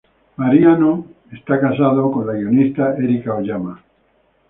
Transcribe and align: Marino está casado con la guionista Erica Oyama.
Marino 0.37 1.05
está 1.31 1.59
casado 1.61 2.09
con 2.11 2.25
la 2.25 2.33
guionista 2.33 2.95
Erica 2.97 3.35
Oyama. 3.35 3.83